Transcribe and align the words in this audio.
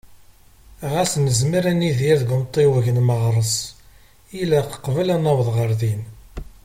Ɣas 0.91 1.11
nezmer 1.25 1.63
ad 1.71 1.75
nidir 1.79 2.17
deg 2.21 2.29
umtiweg 2.35 2.85
n 2.91 2.97
Meɣres, 3.07 3.55
ilaq 4.41 4.71
qbel 4.85 5.07
ad 5.15 5.19
naweḍ 5.23 5.47
ɣer 5.55 5.71
din. 5.79 6.01